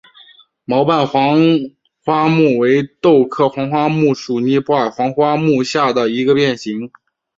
[0.65, 1.39] 毛瓣黄
[2.03, 6.89] 花木为豆科黄花木属尼泊尔黄花木下的一个变型。